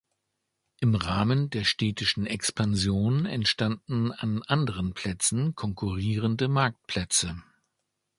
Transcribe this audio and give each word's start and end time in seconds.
Im 0.79 0.95
Rahmen 0.95 1.51
der 1.51 1.63
städtischen 1.63 2.25
Expansion 2.25 3.27
entstanden 3.27 4.11
an 4.11 4.41
anderen 4.41 4.95
Plätzen 4.95 5.53
konkurrierende 5.53 6.47
Marktplätze. 6.47 7.35